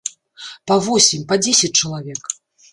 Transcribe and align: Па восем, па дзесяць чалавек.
Па 0.71 0.77
восем, 0.87 1.27
па 1.33 1.39
дзесяць 1.45 1.73
чалавек. 1.83 2.21